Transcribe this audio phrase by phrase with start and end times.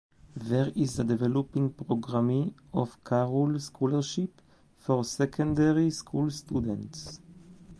[0.35, 4.41] There is a developing programme of Choral Scholarships
[4.75, 7.19] for secondary school students.